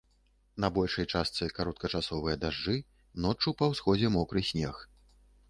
[0.63, 2.75] На большай частцы кароткачасовыя дажджы,
[3.27, 4.75] ноччу па ўсходзе мокры снег.